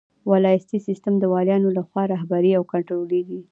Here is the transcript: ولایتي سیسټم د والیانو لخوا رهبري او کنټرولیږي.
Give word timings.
ولایتي 0.31 0.77
سیسټم 0.87 1.13
د 1.19 1.23
والیانو 1.33 1.69
لخوا 1.77 2.03
رهبري 2.13 2.51
او 2.55 2.63
کنټرولیږي. 2.71 3.39